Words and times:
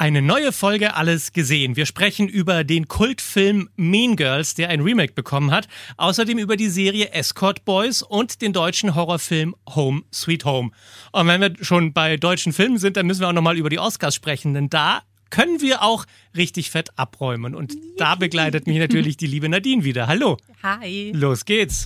Eine 0.00 0.22
neue 0.22 0.50
Folge 0.50 0.94
Alles 0.94 1.34
gesehen. 1.34 1.76
Wir 1.76 1.84
sprechen 1.84 2.26
über 2.26 2.64
den 2.64 2.88
Kultfilm 2.88 3.68
Mean 3.76 4.16
Girls, 4.16 4.54
der 4.54 4.70
ein 4.70 4.80
Remake 4.80 5.12
bekommen 5.12 5.50
hat. 5.50 5.68
Außerdem 5.98 6.38
über 6.38 6.56
die 6.56 6.70
Serie 6.70 7.12
Escort 7.12 7.66
Boys 7.66 8.00
und 8.00 8.40
den 8.40 8.54
deutschen 8.54 8.94
Horrorfilm 8.94 9.54
Home 9.74 10.00
Sweet 10.10 10.46
Home. 10.46 10.70
Und 11.12 11.26
wenn 11.26 11.42
wir 11.42 11.52
schon 11.60 11.92
bei 11.92 12.16
deutschen 12.16 12.54
Filmen 12.54 12.78
sind, 12.78 12.96
dann 12.96 13.06
müssen 13.06 13.20
wir 13.20 13.28
auch 13.28 13.34
nochmal 13.34 13.58
über 13.58 13.68
die 13.68 13.78
Oscars 13.78 14.14
sprechen, 14.14 14.54
denn 14.54 14.70
da 14.70 15.02
können 15.28 15.60
wir 15.60 15.82
auch 15.82 16.06
richtig 16.34 16.70
fett 16.70 16.88
abräumen. 16.96 17.54
Und 17.54 17.74
da 17.98 18.14
begleitet 18.14 18.66
mich 18.66 18.78
natürlich 18.78 19.18
die 19.18 19.26
liebe 19.26 19.50
Nadine 19.50 19.84
wieder. 19.84 20.06
Hallo. 20.06 20.38
Hi. 20.62 21.12
Los 21.14 21.44
geht's. 21.44 21.84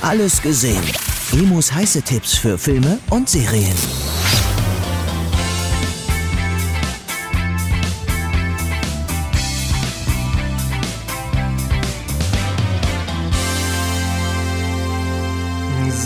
Alles 0.00 0.42
gesehen. 0.42 0.82
Emus 1.32 1.72
heiße 1.72 2.02
Tipps 2.02 2.36
für 2.36 2.58
Filme 2.58 2.98
und 3.10 3.28
Serien. 3.28 3.76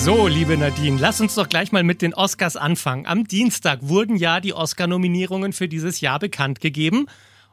So, 0.06 0.28
liebe 0.28 0.56
Nadine, 0.56 1.00
lass 1.00 1.20
uns 1.20 1.34
doch 1.34 1.48
gleich 1.48 1.72
mal 1.72 1.82
mit 1.82 2.00
den 2.00 2.14
Oscars 2.14 2.54
anfangen. 2.54 3.06
Am 3.06 3.26
Dienstag 3.26 3.80
wurden 3.82 4.14
ja 4.14 4.38
die 4.38 4.52
Oscar-Nominierungen 4.52 5.52
für 5.52 5.66
dieses 5.66 6.00
Jahr 6.00 6.20
bekannt 6.20 6.60
gegeben. 6.60 7.06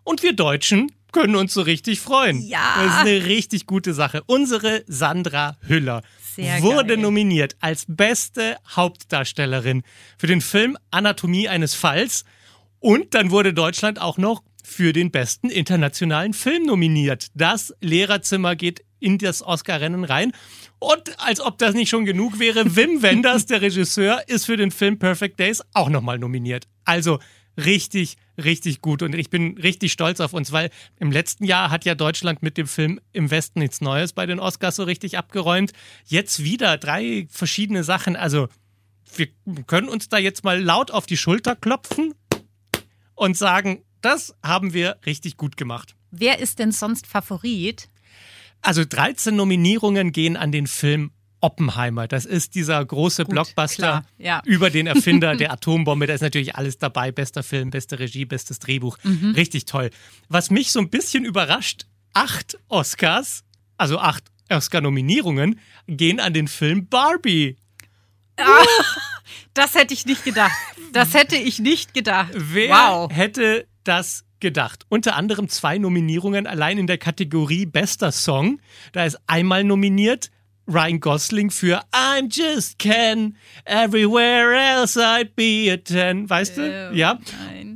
Und 0.04 0.22
wir 0.22 0.34
Deutschen 0.34 0.92
können 1.12 1.36
uns 1.36 1.56
so 1.56 1.64
richtig 1.64 2.00
freuen. 2.00 2.44
Ja. 2.44 2.76
Das 2.78 2.86
ist 2.86 3.00
eine 3.00 3.26
richtig 3.26 3.66
gute 3.66 3.96
Sache. 3.96 4.22
Unsere 4.28 4.84
Sandra 4.86 5.58
Hüller 5.62 6.04
Sehr 6.36 6.62
wurde 6.62 6.90
geil. 6.90 6.98
nominiert 6.98 7.56
als 7.60 7.86
beste 7.88 8.58
Hauptdarstellerin 8.70 9.82
für 10.20 10.28
den 10.28 10.42
Film 10.42 10.78
Anatomie 10.92 11.50
eines 11.50 11.74
Falls. 11.74 12.24
Und 12.78 13.16
dann 13.16 13.32
wurde 13.32 13.56
Deutschland 13.56 14.00
auch 14.00 14.20
noch 14.20 14.44
für 14.64 14.94
den 14.94 15.10
besten 15.10 15.50
internationalen 15.50 16.34
Film 16.34 16.68
nominiert. 16.68 17.30
Das 17.34 17.74
Lehrerzimmer 17.82 18.56
geht 18.56 18.84
in 19.00 19.18
das 19.18 19.42
Oscar-Rennen 19.42 20.06
rein. 20.06 20.34
Und 20.84 21.18
als 21.18 21.40
ob 21.40 21.58
das 21.60 21.76
nicht 21.76 21.90
schon 21.90 22.04
genug 22.04 22.40
wäre, 22.40 22.76
Wim 22.76 23.02
Wenders, 23.02 23.46
der 23.46 23.62
Regisseur, 23.62 24.22
ist 24.28 24.46
für 24.46 24.58
den 24.58 24.70
Film 24.70 25.00
Perfect 25.00 25.40
Days 25.40 25.64
auch 25.74 25.88
nochmal 25.88 26.20
nominiert. 26.20 26.68
Also 26.84 27.20
richtig, 27.56 28.18
richtig 28.38 28.82
gut. 28.82 29.02
Und 29.02 29.16
ich 29.16 29.30
bin 29.30 29.58
richtig 29.58 29.94
stolz 29.94 30.20
auf 30.20 30.34
uns, 30.34 30.52
weil 30.52 30.72
im 31.00 31.10
letzten 31.10 31.46
Jahr 31.46 31.72
hat 31.72 31.86
ja 31.86 31.96
Deutschland 31.96 32.44
mit 32.44 32.58
dem 32.58 32.68
Film 32.68 33.00
Im 33.14 33.32
Westen 33.32 33.60
nichts 33.60 33.80
Neues 33.80 34.12
bei 34.12 34.26
den 34.26 34.42
Oscars 34.42 34.76
so 34.76 34.84
richtig 34.84 35.18
abgeräumt. 35.18 35.72
Jetzt 36.04 36.44
wieder 36.44 36.78
drei 36.78 37.28
verschiedene 37.30 37.86
Sachen. 37.86 38.18
Also 38.18 38.50
wir 39.16 39.30
können 39.68 39.88
uns 39.88 40.10
da 40.10 40.18
jetzt 40.18 40.44
mal 40.44 40.62
laut 40.62 40.92
auf 40.92 41.06
die 41.06 41.16
Schulter 41.16 41.56
klopfen 41.56 42.14
und 43.16 43.38
sagen, 43.38 43.86
das 44.02 44.36
haben 44.44 44.74
wir 44.74 44.98
richtig 45.06 45.38
gut 45.38 45.56
gemacht. 45.56 45.96
Wer 46.12 46.40
ist 46.40 46.60
denn 46.60 46.74
sonst 46.74 47.08
Favorit? 47.08 47.88
Also 48.64 48.84
13 48.86 49.36
Nominierungen 49.36 50.12
gehen 50.12 50.38
an 50.38 50.52
den 50.52 50.68
Film 50.68 51.12
Oppenheimer. 51.42 52.08
Das 52.08 52.26
ist 52.26 52.56
dieser 52.56 52.84
große 52.84 53.26
Blockbuster 53.26 53.76
klar, 53.76 54.06
ja. 54.18 54.42
über 54.46 54.70
den 54.70 54.88
Erfinder 54.88 55.36
der 55.38 55.52
Atombombe. 55.52 56.08
Da 56.08 56.14
ist 56.14 56.22
natürlich 56.22 56.56
alles 56.56 56.78
dabei. 56.78 57.12
Bester 57.12 57.44
Film, 57.44 57.70
beste 57.70 58.00
Regie, 58.00 58.24
bestes 58.24 58.60
Drehbuch. 58.60 58.98
Mhm. 59.04 59.32
Richtig 59.36 59.66
toll. 59.66 59.90
Was 60.30 60.50
mich 60.50 60.72
so 60.72 60.80
ein 60.80 60.90
bisschen 60.90 61.26
überrascht, 61.26 61.86
acht 62.14 62.58
Oscars, 62.70 63.44
also 63.78 64.00
acht 64.00 64.24
Oscar-Nominierungen, 64.50 65.60
gehen 65.88 66.22
an 66.22 66.34
den 66.34 66.48
Film 66.48 66.88
Barbie. 66.88 67.58
Das 69.54 69.76
hätte 69.76 69.94
ich 69.94 70.06
nicht 70.06 70.24
gedacht. 70.24 70.58
Das 70.94 71.14
hätte 71.14 71.36
ich 71.36 71.60
nicht 71.60 71.94
gedacht. 71.94 72.32
Wer 72.34 72.70
wow. 72.70 73.12
hätte 73.12 73.68
das 73.84 74.24
gedacht? 74.44 74.86
Unter 74.90 75.16
anderem 75.16 75.50
zwei 75.50 75.80
Nominierungen 75.80 76.46
allein 76.46 76.78
in 76.78 76.86
der 76.86 77.00
Kategorie 77.00 77.66
Bester 77.66 78.12
Song. 78.12 78.62
Da 78.92 79.06
ist 79.06 79.18
einmal 79.26 79.64
nominiert 79.64 80.30
Ryan 80.68 81.00
Gosling 81.00 81.50
für 81.50 81.82
I'm 81.92 82.30
Just 82.30 82.78
Ken, 82.78 83.36
Everywhere 83.66 84.56
Else 84.56 85.00
I'd 85.00 85.32
Be 85.36 85.74
a 85.74 85.78
Ten. 85.78 86.30
Weißt 86.30 86.58
du? 86.58 86.62
Äh, 86.62 86.96
ja. 86.96 87.20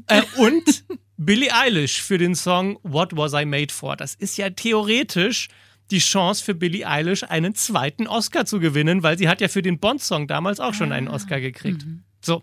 Äh, 0.10 0.22
und 0.38 0.86
Billie 1.18 1.54
Eilish 1.54 2.02
für 2.02 2.18
den 2.18 2.34
Song 2.34 2.80
What 2.82 3.18
Was 3.18 3.34
I 3.34 3.44
Made 3.44 3.74
For. 3.74 3.98
Das 3.98 4.16
ist 4.16 4.38
ja 4.38 4.50
theoretisch 4.52 5.50
die 5.92 6.00
Chance 6.00 6.42
für 6.42 6.56
Billie 6.56 6.88
Eilish, 6.88 7.24
einen 7.24 7.56
zweiten 7.56 8.08
Oscar 8.08 8.46
zu 8.46 8.62
gewinnen, 8.62 9.04
weil 9.04 9.18
sie 9.18 9.28
hat 9.28 9.42
ja 9.42 9.50
für 9.50 9.62
den 9.62 9.80
Bond-Song 9.80 10.28
damals 10.28 10.62
auch 10.62 10.74
schon 10.74 10.94
einen 10.94 11.10
Oscar 11.10 11.42
gekriegt. 11.42 11.86
So, 12.22 12.42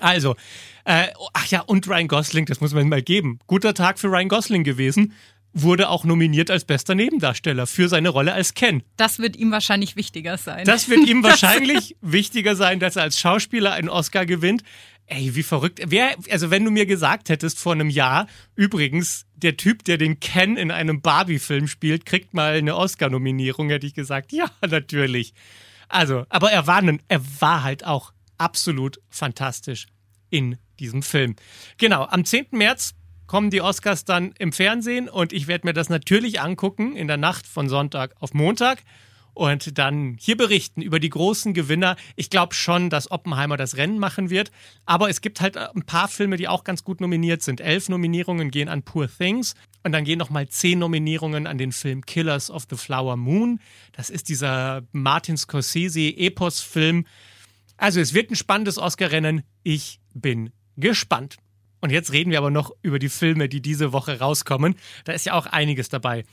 also, 0.00 0.36
äh, 0.84 1.08
ach 1.32 1.46
ja, 1.46 1.60
und 1.60 1.86
Ryan 1.88 2.08
Gosling, 2.08 2.46
das 2.46 2.60
muss 2.60 2.74
man 2.74 2.88
mal 2.88 3.02
geben. 3.02 3.38
Guter 3.46 3.74
Tag 3.74 3.98
für 3.98 4.08
Ryan 4.08 4.28
Gosling 4.28 4.64
gewesen. 4.64 5.12
Wurde 5.52 5.88
auch 5.88 6.04
nominiert 6.04 6.48
als 6.48 6.64
bester 6.64 6.94
Nebendarsteller 6.94 7.66
für 7.66 7.88
seine 7.88 8.10
Rolle 8.10 8.32
als 8.32 8.54
Ken. 8.54 8.84
Das 8.96 9.18
wird 9.18 9.36
ihm 9.36 9.50
wahrscheinlich 9.50 9.96
wichtiger 9.96 10.38
sein. 10.38 10.64
Das 10.64 10.88
wird 10.88 11.08
ihm 11.08 11.22
wahrscheinlich 11.24 11.96
wichtiger 12.00 12.54
sein, 12.54 12.78
dass 12.78 12.94
er 12.94 13.02
als 13.02 13.18
Schauspieler 13.18 13.72
einen 13.72 13.88
Oscar 13.88 14.26
gewinnt. 14.26 14.62
Ey, 15.06 15.34
wie 15.34 15.42
verrückt. 15.42 15.80
Wer, 15.86 16.14
also 16.30 16.52
wenn 16.52 16.64
du 16.64 16.70
mir 16.70 16.86
gesagt 16.86 17.30
hättest 17.30 17.58
vor 17.58 17.72
einem 17.72 17.90
Jahr, 17.90 18.28
übrigens, 18.54 19.26
der 19.34 19.56
Typ, 19.56 19.82
der 19.84 19.98
den 19.98 20.20
Ken 20.20 20.56
in 20.56 20.70
einem 20.70 21.00
Barbie-Film 21.00 21.66
spielt, 21.66 22.06
kriegt 22.06 22.32
mal 22.32 22.52
eine 22.52 22.76
Oscar-Nominierung, 22.76 23.70
hätte 23.70 23.88
ich 23.88 23.94
gesagt, 23.94 24.30
ja, 24.30 24.48
natürlich. 24.68 25.34
Also, 25.88 26.26
aber 26.28 26.52
er 26.52 26.68
war, 26.68 26.80
er 27.08 27.20
war 27.40 27.64
halt 27.64 27.84
auch 27.84 28.12
absolut 28.40 29.00
fantastisch 29.08 29.86
in 30.30 30.56
diesem 30.78 31.02
Film. 31.02 31.36
Genau, 31.78 32.04
am 32.04 32.24
10. 32.24 32.46
März 32.52 32.94
kommen 33.26 33.50
die 33.50 33.60
Oscars 33.60 34.04
dann 34.04 34.32
im 34.38 34.52
Fernsehen 34.52 35.08
und 35.08 35.32
ich 35.32 35.46
werde 35.46 35.66
mir 35.66 35.74
das 35.74 35.88
natürlich 35.88 36.40
angucken 36.40 36.96
in 36.96 37.06
der 37.06 37.16
Nacht 37.16 37.46
von 37.46 37.68
Sonntag 37.68 38.14
auf 38.18 38.34
Montag 38.34 38.82
und 39.34 39.78
dann 39.78 40.16
hier 40.18 40.36
berichten 40.36 40.82
über 40.82 40.98
die 40.98 41.10
großen 41.10 41.54
Gewinner. 41.54 41.96
Ich 42.16 42.30
glaube 42.30 42.54
schon, 42.54 42.90
dass 42.90 43.10
Oppenheimer 43.10 43.56
das 43.56 43.76
Rennen 43.76 43.98
machen 43.98 44.30
wird, 44.30 44.50
aber 44.84 45.08
es 45.08 45.20
gibt 45.20 45.40
halt 45.40 45.56
ein 45.56 45.84
paar 45.86 46.08
Filme, 46.08 46.36
die 46.36 46.48
auch 46.48 46.64
ganz 46.64 46.82
gut 46.82 47.00
nominiert 47.00 47.42
sind. 47.42 47.60
Elf 47.60 47.88
Nominierungen 47.88 48.50
gehen 48.50 48.68
an 48.68 48.82
Poor 48.82 49.08
Things 49.08 49.54
und 49.84 49.92
dann 49.92 50.04
gehen 50.04 50.18
noch 50.18 50.30
mal 50.30 50.48
zehn 50.48 50.78
Nominierungen 50.78 51.46
an 51.46 51.58
den 51.58 51.72
Film 51.72 52.04
Killers 52.04 52.50
of 52.50 52.64
the 52.68 52.76
Flower 52.76 53.16
Moon. 53.16 53.60
Das 53.92 54.10
ist 54.10 54.28
dieser 54.28 54.82
Martin 54.92 55.36
Scorsese 55.36 56.16
Epos-Film. 56.16 57.06
Also 57.80 57.98
es 57.98 58.12
wird 58.12 58.30
ein 58.30 58.36
spannendes 58.36 58.76
Oscar-Rennen. 58.76 59.42
Ich 59.62 60.00
bin 60.14 60.50
gespannt. 60.76 61.38
Und 61.80 61.90
jetzt 61.90 62.12
reden 62.12 62.30
wir 62.30 62.36
aber 62.36 62.50
noch 62.50 62.72
über 62.82 62.98
die 62.98 63.08
Filme, 63.08 63.48
die 63.48 63.62
diese 63.62 63.92
Woche 63.92 64.18
rauskommen. 64.18 64.74
Da 65.04 65.12
ist 65.12 65.24
ja 65.24 65.32
auch 65.32 65.46
einiges 65.46 65.88
dabei. 65.88 66.24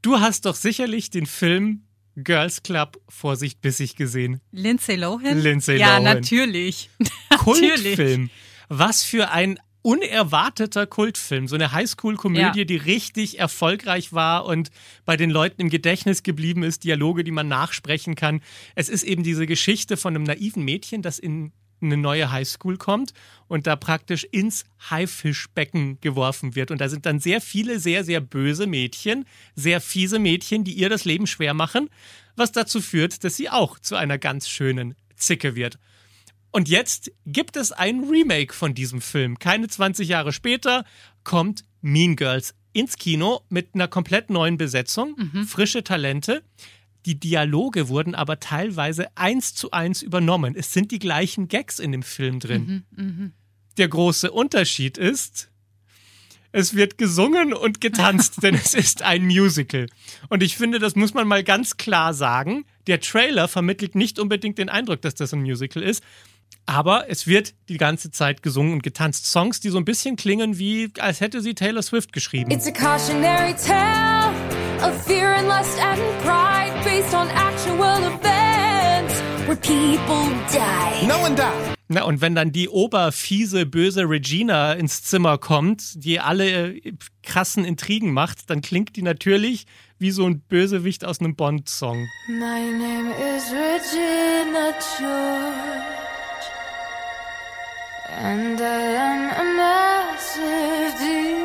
Du 0.00 0.20
hast 0.20 0.46
doch 0.46 0.54
sicherlich 0.54 1.10
den 1.10 1.26
Film 1.26 1.82
Girls 2.16 2.62
Club 2.62 3.02
Vorsicht 3.06 3.60
bissig 3.60 3.96
gesehen. 3.96 4.40
Lindsay 4.50 4.96
Lohan? 4.96 5.38
Lindsay 5.38 5.76
ja, 5.78 5.98
Lohan. 5.98 6.04
natürlich. 6.04 6.88
natürlich. 7.30 7.82
Kultfilm. 7.84 8.30
Was 8.68 9.02
für 9.02 9.30
ein 9.30 9.58
unerwarteter 9.84 10.86
Kultfilm. 10.86 11.46
So 11.46 11.56
eine 11.56 11.72
Highschool-Komödie, 11.72 12.58
Ja. 12.60 12.64
die 12.64 12.76
richtig 12.76 13.38
erfolgreich 13.38 14.14
war 14.14 14.46
und 14.46 14.70
bei 15.04 15.16
den 15.18 15.28
Leuten 15.30 15.60
im 15.60 15.68
Gedächtnis 15.68 16.22
geblieben 16.22 16.62
ist. 16.62 16.84
Dialoge, 16.84 17.22
die 17.22 17.30
man 17.30 17.48
nachsprechen 17.48 18.14
kann. 18.14 18.40
Es 18.74 18.88
ist 18.88 19.02
eben 19.02 19.22
diese 19.22 19.46
Geschichte 19.46 19.98
von 19.98 20.14
einem 20.16 20.24
naiven 20.24 20.64
Mädchen, 20.64 21.02
das 21.02 21.18
in 21.18 21.52
eine 21.82 21.98
neue 21.98 22.30
Highschool 22.32 22.78
kommt 22.78 23.12
und 23.46 23.66
da 23.66 23.76
praktisch 23.76 24.24
ins 24.30 24.64
Haifischbecken 24.90 26.00
geworfen 26.00 26.54
wird. 26.54 26.70
Und 26.70 26.80
da 26.80 26.88
sind 26.88 27.04
dann 27.04 27.20
sehr 27.20 27.42
viele 27.42 27.78
sehr, 27.78 28.04
sehr 28.04 28.22
böse 28.22 28.66
Mädchen, 28.66 29.26
sehr 29.54 29.82
fiese 29.82 30.18
Mädchen, 30.18 30.64
die 30.64 30.72
ihr 30.72 30.88
das 30.88 31.04
Leben 31.04 31.26
schwer 31.26 31.52
machen, 31.52 31.90
was 32.36 32.52
dazu 32.52 32.80
führt, 32.80 33.22
dass 33.22 33.36
sie 33.36 33.50
auch 33.50 33.78
zu 33.78 33.96
einer 33.96 34.16
ganz 34.16 34.48
schönen 34.48 34.94
Zicke 35.14 35.56
wird. 35.56 35.78
Und 36.54 36.68
jetzt 36.68 37.10
gibt 37.26 37.56
es 37.56 37.72
ein 37.72 38.04
Remake 38.04 38.54
von 38.54 38.74
diesem 38.76 39.00
Film. 39.00 39.40
Keine 39.40 39.66
20 39.66 40.08
Jahre 40.08 40.32
später 40.32 40.84
kommt 41.24 41.64
Mean 41.80 42.14
Girls 42.14 42.54
ins 42.72 42.96
Kino 42.96 43.40
mit 43.48 43.74
einer 43.74 43.88
komplett 43.88 44.30
neuen 44.30 44.56
Besetzung, 44.56 45.16
frische 45.48 45.82
Talente. 45.82 46.44
Die 47.06 47.18
Dialoge 47.18 47.88
wurden 47.88 48.14
aber 48.14 48.38
teilweise 48.38 49.08
eins 49.16 49.56
zu 49.56 49.72
eins 49.72 50.00
übernommen. 50.00 50.54
Es 50.56 50.72
sind 50.72 50.92
die 50.92 51.00
gleichen 51.00 51.48
Gags 51.48 51.80
in 51.80 51.90
dem 51.90 52.04
Film 52.04 52.38
drin. 52.38 52.84
Der 53.76 53.88
große 53.88 54.30
Unterschied 54.30 54.96
ist, 54.96 55.50
es 56.52 56.76
wird 56.76 56.98
gesungen 56.98 57.52
und 57.52 57.80
getanzt, 57.80 58.34
denn 58.44 58.54
es 58.54 58.74
ist 58.74 59.02
ein 59.02 59.24
Musical. 59.24 59.88
Und 60.28 60.40
ich 60.44 60.56
finde, 60.56 60.78
das 60.78 60.94
muss 60.94 61.14
man 61.14 61.26
mal 61.26 61.42
ganz 61.42 61.78
klar 61.78 62.14
sagen. 62.14 62.64
Der 62.86 63.00
Trailer 63.00 63.48
vermittelt 63.48 63.96
nicht 63.96 64.20
unbedingt 64.20 64.58
den 64.58 64.68
Eindruck, 64.68 65.02
dass 65.02 65.16
das 65.16 65.34
ein 65.34 65.42
Musical 65.42 65.82
ist. 65.82 66.04
Aber 66.66 67.10
es 67.10 67.26
wird 67.26 67.54
die 67.68 67.76
ganze 67.76 68.10
Zeit 68.10 68.42
gesungen 68.42 68.72
und 68.72 68.82
getanzt. 68.82 69.26
Songs, 69.26 69.60
die 69.60 69.68
so 69.68 69.78
ein 69.78 69.84
bisschen 69.84 70.16
klingen 70.16 70.58
wie, 70.58 70.90
als 70.98 71.20
hätte 71.20 71.42
sie 71.42 71.54
Taylor 71.54 71.82
Swift 71.82 72.12
geschrieben. 72.12 72.50
It's 72.50 72.66
a 72.66 72.70
cautionary 72.70 73.54
tale 73.54 74.32
of 74.82 75.04
fear 75.04 75.34
and 75.34 75.46
lust 75.46 75.78
and 75.80 76.00
pride 76.22 76.72
based 76.84 77.14
on 77.14 77.28
actual 77.28 77.98
events 78.06 79.20
where 79.46 79.56
people 79.56 80.30
die. 80.52 81.06
No 81.06 81.22
one 81.22 81.34
died. 81.34 81.74
Na, 81.88 82.04
und 82.04 82.22
wenn 82.22 82.34
dann 82.34 82.50
die 82.50 82.70
oberfiese, 82.70 83.66
böse 83.66 84.08
Regina 84.08 84.72
ins 84.72 85.02
Zimmer 85.02 85.36
kommt, 85.36 86.02
die 86.02 86.18
alle 86.18 86.76
äh, 86.76 86.94
krassen 87.22 87.66
Intrigen 87.66 88.10
macht, 88.10 88.48
dann 88.48 88.62
klingt 88.62 88.96
die 88.96 89.02
natürlich 89.02 89.66
wie 89.98 90.10
so 90.10 90.26
ein 90.26 90.40
Bösewicht 90.40 91.04
aus 91.04 91.20
einem 91.20 91.36
Bond-Song. 91.36 92.08
My 92.26 92.60
name 92.72 93.12
is 93.12 93.44
Regina 93.52 94.72
George, 94.98 95.93
and 98.16 98.60
I 98.60 98.96
am 98.96 99.30
a 99.30 99.44
massive 99.56 100.98
deal. 100.98 101.44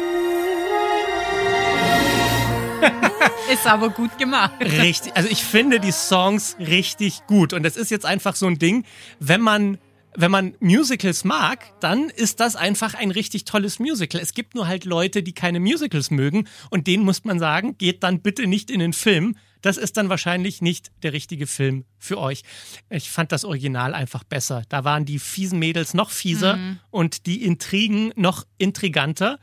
Ist 3.51 3.65
aber 3.65 3.89
gut 3.89 4.17
gemacht. 4.17 4.53
Richtig, 4.61 5.15
also 5.15 5.27
ich 5.27 5.43
finde 5.43 5.79
die 5.79 5.91
Songs 5.91 6.55
richtig 6.59 7.25
gut. 7.25 7.53
Und 7.53 7.63
das 7.63 7.77
ist 7.77 7.89
jetzt 7.89 8.05
einfach 8.05 8.35
so 8.35 8.45
ein 8.45 8.59
Ding, 8.59 8.85
wenn 9.19 9.41
man 9.41 9.79
wenn 10.15 10.31
man 10.31 10.55
Musicals 10.59 11.23
mag, 11.23 11.79
dann 11.79 12.09
ist 12.09 12.39
das 12.39 12.55
einfach 12.55 12.95
ein 12.95 13.11
richtig 13.11 13.45
tolles 13.45 13.79
Musical. 13.79 14.19
Es 14.19 14.33
gibt 14.33 14.55
nur 14.55 14.67
halt 14.67 14.85
Leute, 14.85 15.21
die 15.23 15.33
keine 15.33 15.59
Musicals 15.59 16.09
mögen 16.09 16.47
und 16.71 16.87
denen 16.87 17.05
muss 17.05 17.23
man 17.25 17.39
sagen, 17.39 17.77
geht 17.77 18.03
dann 18.03 18.21
bitte 18.21 18.47
nicht 18.47 18.71
in 18.71 18.79
den 18.79 18.93
Film. 18.93 19.37
Das 19.61 19.77
ist 19.77 19.97
dann 19.97 20.09
wahrscheinlich 20.09 20.61
nicht 20.61 20.91
der 21.03 21.13
richtige 21.13 21.47
Film 21.47 21.85
für 21.97 22.17
euch. 22.17 22.43
Ich 22.89 23.09
fand 23.09 23.31
das 23.31 23.43
Original 23.43 23.93
einfach 23.93 24.23
besser. 24.23 24.63
Da 24.69 24.83
waren 24.83 25.05
die 25.05 25.19
fiesen 25.19 25.59
Mädels 25.59 25.93
noch 25.93 26.11
fieser 26.11 26.57
und 26.91 27.25
die 27.25 27.43
Intrigen 27.43 28.13
noch 28.15 28.45
intriganter. 28.57 29.39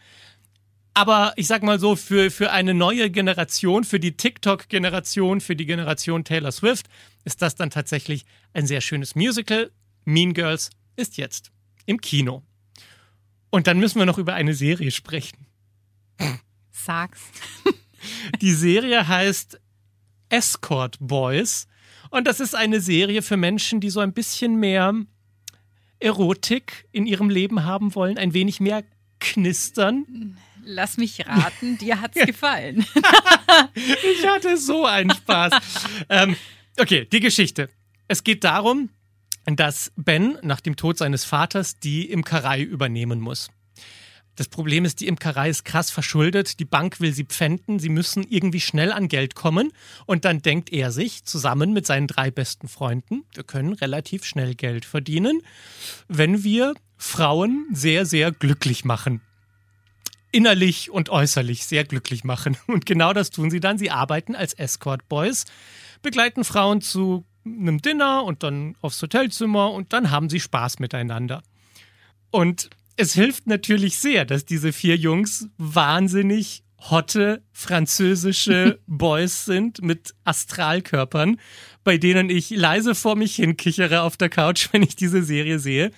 Aber 0.94 1.34
ich 1.36 1.46
sag 1.46 1.62
mal 1.62 1.78
so, 1.78 1.94
für, 1.94 2.30
für 2.30 2.50
eine 2.52 2.72
neue 2.72 3.10
Generation, 3.10 3.84
für 3.84 4.00
die 4.00 4.16
TikTok-Generation, 4.16 5.42
für 5.42 5.54
die 5.54 5.66
Generation 5.66 6.24
Taylor 6.24 6.52
Swift, 6.52 6.86
ist 7.24 7.42
das 7.42 7.54
dann 7.54 7.68
tatsächlich 7.68 8.24
ein 8.54 8.66
sehr 8.66 8.80
schönes 8.80 9.14
Musical. 9.14 9.70
Mean 10.06 10.32
Girls 10.32 10.70
ist 10.96 11.18
jetzt 11.18 11.52
im 11.84 12.00
Kino. 12.00 12.42
Und 13.50 13.66
dann 13.66 13.78
müssen 13.78 13.98
wir 13.98 14.06
noch 14.06 14.16
über 14.16 14.32
eine 14.32 14.54
Serie 14.54 14.90
sprechen. 14.90 15.46
Sag's. 16.70 17.20
Die 18.40 18.52
Serie 18.52 19.06
heißt 19.06 19.60
Escort 20.28 20.96
Boys. 21.00 21.66
Und 22.10 22.26
das 22.26 22.40
ist 22.40 22.54
eine 22.54 22.80
Serie 22.80 23.22
für 23.22 23.36
Menschen, 23.36 23.80
die 23.80 23.90
so 23.90 24.00
ein 24.00 24.12
bisschen 24.12 24.56
mehr 24.56 24.94
Erotik 25.98 26.86
in 26.92 27.06
ihrem 27.06 27.30
Leben 27.30 27.64
haben 27.64 27.94
wollen, 27.94 28.18
ein 28.18 28.34
wenig 28.34 28.60
mehr 28.60 28.84
knistern. 29.18 30.36
Lass 30.64 30.96
mich 30.96 31.26
raten, 31.26 31.78
dir 31.78 32.00
hat's 32.00 32.20
gefallen. 32.26 32.84
Ich 33.74 34.26
hatte 34.26 34.56
so 34.58 34.84
einen 34.84 35.10
Spaß. 35.10 35.52
ähm, 36.08 36.36
okay, 36.78 37.06
die 37.10 37.20
Geschichte. 37.20 37.68
Es 38.08 38.24
geht 38.24 38.44
darum, 38.44 38.90
dass 39.46 39.92
Ben 39.96 40.38
nach 40.42 40.60
dem 40.60 40.76
Tod 40.76 40.98
seines 40.98 41.24
Vaters 41.24 41.78
die 41.78 42.10
Imkerei 42.10 42.62
übernehmen 42.62 43.20
muss. 43.20 43.50
Das 44.36 44.48
Problem 44.48 44.84
ist, 44.84 45.00
die 45.00 45.06
Imkerei 45.06 45.48
ist 45.48 45.64
krass 45.64 45.90
verschuldet, 45.90 46.60
die 46.60 46.66
Bank 46.66 47.00
will 47.00 47.12
sie 47.12 47.24
pfänden, 47.24 47.78
sie 47.78 47.88
müssen 47.88 48.22
irgendwie 48.28 48.60
schnell 48.60 48.92
an 48.92 49.08
Geld 49.08 49.34
kommen 49.34 49.72
und 50.04 50.26
dann 50.26 50.42
denkt 50.42 50.72
er 50.72 50.92
sich 50.92 51.24
zusammen 51.24 51.72
mit 51.72 51.86
seinen 51.86 52.06
drei 52.06 52.30
besten 52.30 52.68
Freunden, 52.68 53.24
wir 53.34 53.44
können 53.44 53.72
relativ 53.72 54.24
schnell 54.24 54.54
Geld 54.54 54.84
verdienen, 54.84 55.40
wenn 56.06 56.44
wir 56.44 56.74
Frauen 56.98 57.66
sehr, 57.72 58.04
sehr 58.04 58.30
glücklich 58.30 58.84
machen. 58.84 59.22
Innerlich 60.32 60.90
und 60.90 61.08
äußerlich 61.08 61.64
sehr 61.64 61.84
glücklich 61.84 62.22
machen. 62.24 62.58
Und 62.66 62.84
genau 62.84 63.14
das 63.14 63.30
tun 63.30 63.50
sie 63.50 63.60
dann. 63.60 63.78
Sie 63.78 63.90
arbeiten 63.90 64.34
als 64.34 64.52
Escort 64.52 65.08
Boys, 65.08 65.46
begleiten 66.02 66.44
Frauen 66.44 66.82
zu 66.82 67.24
einem 67.46 67.80
Dinner 67.80 68.24
und 68.24 68.42
dann 68.42 68.74
aufs 68.82 69.00
Hotelzimmer 69.00 69.70
und 69.70 69.92
dann 69.92 70.10
haben 70.10 70.28
sie 70.28 70.40
Spaß 70.40 70.80
miteinander. 70.80 71.42
Und 72.30 72.70
es 72.96 73.14
hilft 73.14 73.46
natürlich 73.46 73.98
sehr, 73.98 74.24
dass 74.24 74.44
diese 74.44 74.72
vier 74.72 74.96
Jungs 74.96 75.48
wahnsinnig 75.58 76.64
hotte 76.78 77.42
französische 77.52 78.80
Boys 78.86 79.44
sind 79.44 79.82
mit 79.82 80.14
Astralkörpern, 80.24 81.38
bei 81.84 81.98
denen 81.98 82.30
ich 82.30 82.50
leise 82.50 82.94
vor 82.94 83.16
mich 83.16 83.36
hinkichere 83.36 84.02
auf 84.02 84.16
der 84.16 84.28
Couch, 84.28 84.68
wenn 84.72 84.82
ich 84.82 84.96
diese 84.96 85.22
Serie 85.22 85.58
sehe. 85.58 85.90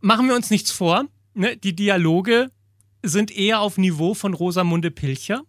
Machen 0.00 0.28
wir 0.28 0.36
uns 0.36 0.50
nichts 0.50 0.70
vor, 0.70 1.06
ne? 1.34 1.56
die 1.56 1.74
Dialoge 1.74 2.50
sind 3.02 3.30
eher 3.30 3.60
auf 3.60 3.76
Niveau 3.76 4.14
von 4.14 4.34
Rosamunde 4.34 4.90
Pilcher. 4.90 5.42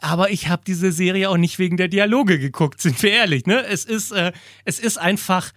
Aber 0.00 0.30
ich 0.30 0.48
habe 0.48 0.62
diese 0.66 0.92
Serie 0.92 1.28
auch 1.28 1.36
nicht 1.36 1.58
wegen 1.58 1.76
der 1.76 1.88
Dialoge 1.88 2.38
geguckt, 2.38 2.80
sind 2.80 3.00
wir 3.02 3.10
ehrlich. 3.10 3.46
Ne? 3.46 3.64
Es, 3.64 3.84
ist, 3.84 4.12
äh, 4.12 4.32
es 4.64 4.78
ist 4.78 4.98
einfach 4.98 5.52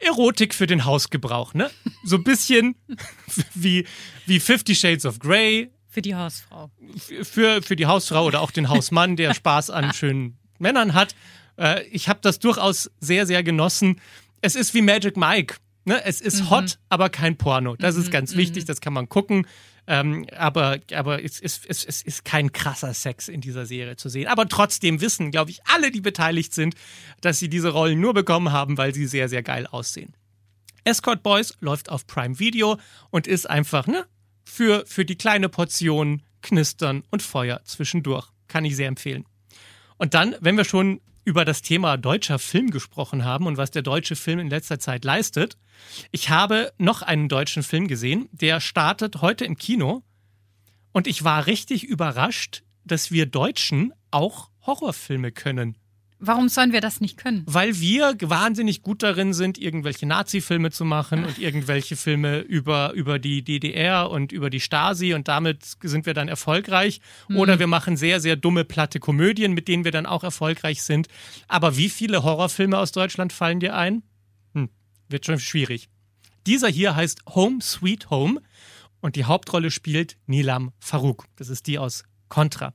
Erotik 0.00 0.54
für 0.54 0.66
den 0.66 0.84
Hausgebrauch. 0.84 1.54
Ne? 1.54 1.70
So 2.04 2.16
ein 2.16 2.24
bisschen 2.24 2.74
wie, 3.54 3.86
wie 4.26 4.40
Fifty 4.40 4.74
Shades 4.74 5.06
of 5.06 5.18
Grey 5.18 5.70
Für 5.88 6.02
die 6.02 6.14
Hausfrau. 6.14 6.70
für, 7.22 7.62
für 7.62 7.76
die 7.76 7.86
Hausfrau 7.86 8.24
oder 8.24 8.40
auch 8.40 8.50
den 8.50 8.68
Hausmann, 8.68 9.16
der 9.16 9.34
Spaß 9.34 9.70
an 9.70 9.92
schönen 9.94 10.38
Männern 10.58 10.94
hat. 10.94 11.14
Äh, 11.56 11.84
ich 11.84 12.08
habe 12.08 12.20
das 12.22 12.38
durchaus 12.38 12.90
sehr, 13.00 13.26
sehr 13.26 13.42
genossen. 13.42 14.00
Es 14.40 14.56
ist 14.56 14.74
wie 14.74 14.82
Magic 14.82 15.16
Mike. 15.16 15.56
Ne? 15.84 16.02
Es 16.04 16.20
ist 16.20 16.50
hot, 16.50 16.78
aber 16.88 17.08
kein 17.08 17.36
Porno. 17.36 17.76
Das 17.76 17.96
ist 17.96 18.10
ganz 18.10 18.36
wichtig, 18.36 18.64
das 18.66 18.80
kann 18.80 18.92
man 18.92 19.08
gucken. 19.08 19.46
Ähm, 19.92 20.24
aber 20.36 20.78
aber 20.94 21.24
es, 21.24 21.40
ist- 21.40 21.66
es, 21.68 21.84
es 21.84 22.00
ist 22.02 22.24
kein 22.24 22.52
krasser 22.52 22.94
Sex 22.94 23.26
in 23.26 23.40
dieser 23.40 23.66
Serie 23.66 23.96
zu 23.96 24.08
sehen. 24.08 24.28
Aber 24.28 24.48
trotzdem 24.48 25.00
wissen, 25.00 25.32
glaube 25.32 25.50
ich, 25.50 25.60
alle, 25.66 25.90
die 25.90 26.00
beteiligt 26.00 26.54
sind, 26.54 26.76
dass 27.22 27.40
sie 27.40 27.48
diese 27.48 27.70
Rollen 27.70 27.98
nur 28.00 28.14
bekommen 28.14 28.52
haben, 28.52 28.78
weil 28.78 28.94
sie 28.94 29.06
sehr, 29.06 29.28
sehr 29.28 29.42
geil 29.42 29.66
aussehen. 29.66 30.14
Escort 30.84 31.24
Boys 31.24 31.56
läuft 31.58 31.88
auf 31.90 32.06
Prime 32.06 32.38
Video 32.38 32.78
und 33.10 33.26
ist 33.26 33.50
einfach 33.50 33.88
ne, 33.88 34.06
für, 34.44 34.84
für 34.86 35.04
die 35.04 35.16
kleine 35.16 35.48
Portion 35.48 36.22
Knistern 36.42 37.02
und 37.10 37.20
Feuer 37.22 37.60
zwischendurch. 37.64 38.28
Kann 38.46 38.64
ich 38.64 38.76
sehr 38.76 38.86
empfehlen. 38.88 39.24
Und 39.98 40.14
dann, 40.14 40.36
wenn 40.40 40.56
wir 40.56 40.64
schon 40.64 41.00
über 41.24 41.44
das 41.44 41.62
Thema 41.62 41.96
deutscher 41.96 42.38
Film 42.38 42.70
gesprochen 42.70 43.24
haben 43.24 43.46
und 43.46 43.56
was 43.56 43.70
der 43.70 43.82
deutsche 43.82 44.16
Film 44.16 44.38
in 44.38 44.50
letzter 44.50 44.78
Zeit 44.78 45.04
leistet, 45.04 45.56
ich 46.10 46.30
habe 46.30 46.72
noch 46.78 47.02
einen 47.02 47.28
deutschen 47.28 47.62
Film 47.62 47.88
gesehen, 47.88 48.28
der 48.32 48.60
startet 48.60 49.20
heute 49.22 49.44
im 49.44 49.56
Kino. 49.56 50.02
Und 50.92 51.06
ich 51.06 51.22
war 51.22 51.46
richtig 51.46 51.84
überrascht, 51.84 52.62
dass 52.84 53.10
wir 53.10 53.26
Deutschen 53.26 53.92
auch 54.10 54.50
Horrorfilme 54.66 55.30
können 55.30 55.76
Warum 56.20 56.48
sollen 56.48 56.72
wir 56.72 56.80
das 56.80 57.00
nicht 57.00 57.16
können? 57.16 57.44
weil 57.46 57.80
wir 57.80 58.16
wahnsinnig 58.20 58.82
gut 58.82 59.02
darin 59.02 59.32
sind, 59.32 59.58
irgendwelche 59.58 60.06
Nazi-Filme 60.06 60.70
zu 60.70 60.84
machen 60.84 61.24
und 61.24 61.38
irgendwelche 61.38 61.96
Filme 61.96 62.40
über, 62.40 62.92
über 62.92 63.18
die 63.18 63.42
DDR 63.42 64.10
und 64.10 64.32
über 64.32 64.50
die 64.50 64.60
Stasi 64.60 65.14
und 65.14 65.28
damit 65.28 65.76
sind 65.82 66.06
wir 66.06 66.14
dann 66.14 66.28
erfolgreich. 66.28 67.00
Oder 67.34 67.58
wir 67.58 67.66
machen 67.66 67.96
sehr, 67.96 68.20
sehr 68.20 68.36
dumme, 68.36 68.64
platte 68.64 69.00
Komödien, 69.00 69.52
mit 69.52 69.68
denen 69.68 69.84
wir 69.84 69.92
dann 69.92 70.06
auch 70.06 70.24
erfolgreich 70.24 70.82
sind. 70.82 71.08
Aber 71.48 71.76
wie 71.76 71.88
viele 71.88 72.22
Horrorfilme 72.22 72.78
aus 72.78 72.92
Deutschland 72.92 73.32
fallen 73.32 73.60
dir 73.60 73.76
ein? 73.76 74.02
Hm, 74.54 74.68
wird 75.08 75.26
schon 75.26 75.40
schwierig. 75.40 75.88
Dieser 76.46 76.68
hier 76.68 76.96
heißt 76.96 77.22
Home 77.34 77.60
Sweet 77.60 78.10
Home 78.10 78.40
und 79.00 79.16
die 79.16 79.24
Hauptrolle 79.24 79.70
spielt 79.70 80.16
Nilam 80.26 80.72
Farouk. 80.78 81.26
Das 81.36 81.48
ist 81.48 81.66
die 81.66 81.78
aus 81.78 82.04
Contra 82.28 82.74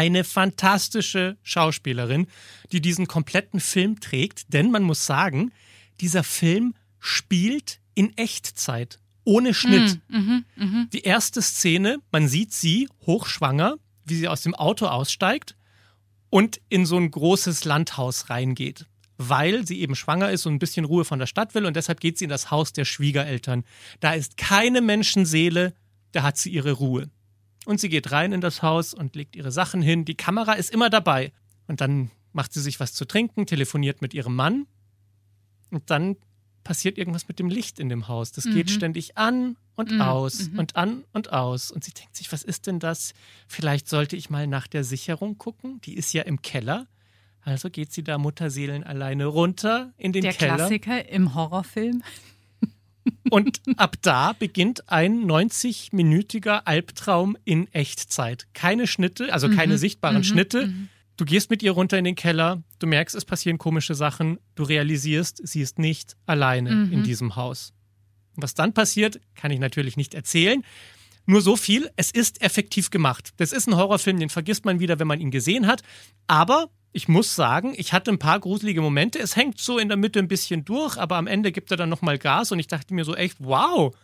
eine 0.00 0.24
fantastische 0.24 1.36
Schauspielerin, 1.42 2.26
die 2.72 2.80
diesen 2.80 3.06
kompletten 3.06 3.60
Film 3.60 4.00
trägt, 4.00 4.50
denn 4.54 4.70
man 4.70 4.82
muss 4.82 5.04
sagen, 5.04 5.52
dieser 6.00 6.24
Film 6.24 6.74
spielt 7.00 7.80
in 7.94 8.16
Echtzeit, 8.16 8.98
ohne 9.24 9.52
Schnitt. 9.52 10.00
Die 10.94 11.02
erste 11.02 11.42
Szene, 11.42 11.98
man 12.12 12.28
sieht 12.28 12.54
sie 12.54 12.88
hochschwanger, 13.04 13.76
wie 14.06 14.14
sie 14.14 14.26
aus 14.26 14.40
dem 14.40 14.54
Auto 14.54 14.86
aussteigt 14.86 15.54
und 16.30 16.62
in 16.70 16.86
so 16.86 16.96
ein 16.96 17.10
großes 17.10 17.66
Landhaus 17.66 18.30
reingeht, 18.30 18.86
weil 19.18 19.66
sie 19.66 19.80
eben 19.80 19.96
schwanger 19.96 20.30
ist 20.30 20.46
und 20.46 20.54
ein 20.54 20.58
bisschen 20.60 20.86
Ruhe 20.86 21.04
von 21.04 21.18
der 21.18 21.26
Stadt 21.26 21.54
will 21.54 21.66
und 21.66 21.76
deshalb 21.76 22.00
geht 22.00 22.16
sie 22.16 22.24
in 22.24 22.30
das 22.30 22.50
Haus 22.50 22.72
der 22.72 22.86
Schwiegereltern. 22.86 23.64
Da 24.00 24.14
ist 24.14 24.38
keine 24.38 24.80
Menschenseele, 24.80 25.74
da 26.12 26.22
hat 26.22 26.38
sie 26.38 26.48
ihre 26.48 26.72
Ruhe. 26.72 27.10
Und 27.66 27.80
sie 27.80 27.88
geht 27.88 28.10
rein 28.10 28.32
in 28.32 28.40
das 28.40 28.62
Haus 28.62 28.94
und 28.94 29.14
legt 29.14 29.36
ihre 29.36 29.52
Sachen 29.52 29.82
hin. 29.82 30.04
Die 30.04 30.14
Kamera 30.14 30.54
ist 30.54 30.70
immer 30.70 30.90
dabei. 30.90 31.32
Und 31.66 31.80
dann 31.80 32.10
macht 32.32 32.52
sie 32.52 32.60
sich 32.60 32.80
was 32.80 32.94
zu 32.94 33.04
trinken, 33.04 33.46
telefoniert 33.46 34.02
mit 34.02 34.14
ihrem 34.14 34.34
Mann. 34.34 34.66
Und 35.70 35.90
dann 35.90 36.16
passiert 36.64 36.98
irgendwas 36.98 37.28
mit 37.28 37.38
dem 37.38 37.48
Licht 37.48 37.78
in 37.78 37.88
dem 37.88 38.08
Haus. 38.08 38.32
Das 38.32 38.44
geht 38.44 38.70
ständig 38.70 39.16
an 39.16 39.56
und 39.76 40.00
aus 40.00 40.50
und 40.56 40.76
an 40.76 41.04
und 41.12 41.32
aus. 41.32 41.70
Und 41.70 41.84
sie 41.84 41.92
denkt 41.92 42.16
sich, 42.16 42.30
was 42.32 42.42
ist 42.42 42.66
denn 42.66 42.80
das? 42.80 43.14
Vielleicht 43.46 43.88
sollte 43.88 44.16
ich 44.16 44.30
mal 44.30 44.46
nach 44.46 44.66
der 44.66 44.84
Sicherung 44.84 45.38
gucken. 45.38 45.80
Die 45.82 45.94
ist 45.94 46.12
ja 46.12 46.22
im 46.22 46.42
Keller. 46.42 46.86
Also 47.42 47.70
geht 47.70 47.92
sie 47.92 48.04
da 48.04 48.18
Mutterseelen 48.18 48.84
alleine 48.84 49.26
runter 49.26 49.92
in 49.96 50.12
den 50.12 50.22
Der 50.22 50.34
Keller. 50.34 50.56
Klassiker 50.56 51.08
im 51.08 51.34
Horrorfilm. 51.34 52.02
Und 53.30 53.60
ab 53.76 53.96
da 54.02 54.32
beginnt 54.32 54.90
ein 54.90 55.24
90-minütiger 55.24 56.62
Albtraum 56.66 57.36
in 57.44 57.72
Echtzeit. 57.72 58.46
Keine 58.54 58.86
Schnitte, 58.86 59.32
also 59.32 59.48
keine 59.48 59.78
sichtbaren 59.78 60.24
Schnitte. 60.24 60.72
Du 61.16 61.24
gehst 61.24 61.50
mit 61.50 61.62
ihr 61.62 61.72
runter 61.72 61.98
in 61.98 62.04
den 62.04 62.14
Keller, 62.14 62.62
du 62.78 62.86
merkst, 62.86 63.14
es 63.14 63.24
passieren 63.24 63.58
komische 63.58 63.94
Sachen, 63.94 64.38
du 64.54 64.62
realisierst, 64.62 65.46
sie 65.46 65.60
ist 65.60 65.78
nicht 65.78 66.16
alleine 66.26 66.88
in 66.90 67.02
diesem 67.02 67.36
Haus. 67.36 67.72
Was 68.36 68.54
dann 68.54 68.72
passiert, 68.72 69.20
kann 69.34 69.50
ich 69.50 69.58
natürlich 69.58 69.96
nicht 69.96 70.14
erzählen. 70.14 70.64
Nur 71.26 71.42
so 71.42 71.56
viel, 71.56 71.90
es 71.96 72.10
ist 72.10 72.42
effektiv 72.42 72.90
gemacht. 72.90 73.30
Das 73.36 73.52
ist 73.52 73.68
ein 73.68 73.76
Horrorfilm, 73.76 74.18
den 74.18 74.30
vergisst 74.30 74.64
man 74.64 74.80
wieder, 74.80 74.98
wenn 74.98 75.06
man 75.06 75.20
ihn 75.20 75.30
gesehen 75.30 75.66
hat. 75.66 75.82
Aber 76.26 76.70
ich 76.92 77.08
muss 77.08 77.36
sagen, 77.36 77.74
ich 77.76 77.92
hatte 77.92 78.10
ein 78.10 78.18
paar 78.18 78.40
gruselige 78.40 78.80
Momente. 78.80 79.18
Es 79.18 79.36
hängt 79.36 79.60
so 79.60 79.78
in 79.78 79.88
der 79.88 79.96
Mitte 79.96 80.18
ein 80.18 80.28
bisschen 80.28 80.64
durch, 80.64 80.96
aber 80.96 81.16
am 81.16 81.26
Ende 81.26 81.52
gibt 81.52 81.70
er 81.70 81.76
dann 81.76 81.88
nochmal 81.88 82.18
Gas 82.18 82.50
und 82.52 82.58
ich 82.58 82.66
dachte 82.66 82.94
mir 82.94 83.04
so 83.04 83.14
echt, 83.14 83.36
wow. 83.38 83.94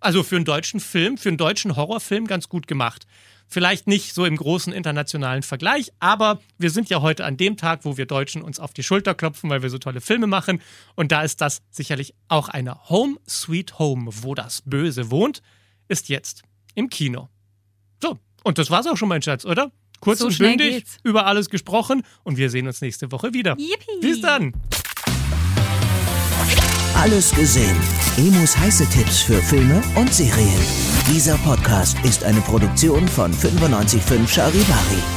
Also 0.00 0.22
für 0.22 0.36
einen 0.36 0.44
deutschen 0.44 0.80
Film, 0.80 1.16
für 1.16 1.30
einen 1.30 1.38
deutschen 1.38 1.76
Horrorfilm 1.76 2.26
ganz 2.26 2.48
gut 2.48 2.66
gemacht. 2.66 3.06
Vielleicht 3.48 3.86
nicht 3.86 4.12
so 4.12 4.24
im 4.24 4.36
großen 4.36 4.72
internationalen 4.72 5.42
Vergleich, 5.42 5.92
aber 6.00 6.40
wir 6.58 6.70
sind 6.70 6.90
ja 6.90 7.00
heute 7.00 7.24
an 7.24 7.36
dem 7.36 7.56
Tag, 7.56 7.84
wo 7.84 7.96
wir 7.96 8.04
Deutschen 8.04 8.42
uns 8.42 8.58
auf 8.58 8.74
die 8.74 8.82
Schulter 8.82 9.14
klopfen, 9.14 9.48
weil 9.48 9.62
wir 9.62 9.70
so 9.70 9.78
tolle 9.78 10.00
Filme 10.00 10.26
machen. 10.26 10.60
Und 10.96 11.12
da 11.12 11.22
ist 11.22 11.40
das 11.40 11.62
sicherlich 11.70 12.12
auch 12.28 12.48
eine 12.48 12.88
Home 12.90 13.16
Sweet 13.28 13.78
Home, 13.78 14.10
wo 14.10 14.34
das 14.34 14.62
Böse 14.62 15.10
wohnt, 15.10 15.42
ist 15.88 16.08
jetzt 16.08 16.42
im 16.74 16.90
Kino. 16.90 17.28
So, 18.02 18.18
und 18.42 18.58
das 18.58 18.70
war's 18.70 18.86
auch 18.86 18.96
schon, 18.96 19.08
mein 19.08 19.22
Schatz, 19.22 19.44
oder? 19.44 19.70
Kurz 20.00 20.18
So 20.20 20.26
und 20.26 20.38
bündig, 20.38 20.70
geht's. 20.70 20.98
über 21.02 21.26
alles 21.26 21.50
gesprochen 21.50 22.02
und 22.24 22.36
wir 22.36 22.50
sehen 22.50 22.66
uns 22.66 22.80
nächste 22.80 23.10
Woche 23.12 23.32
wieder. 23.34 23.56
Yippie. 23.58 24.00
Bis 24.00 24.20
dann! 24.20 24.52
Alles 26.94 27.30
gesehen. 27.34 27.76
Emus 28.16 28.56
heiße 28.56 28.86
Tipps 28.88 29.20
für 29.20 29.40
Filme 29.42 29.82
und 29.96 30.12
Serien. 30.12 30.60
Dieser 31.12 31.36
Podcast 31.38 31.96
ist 32.04 32.24
eine 32.24 32.40
Produktion 32.40 33.06
von 33.06 33.30
955 33.32 34.32
Charivari. 34.32 35.15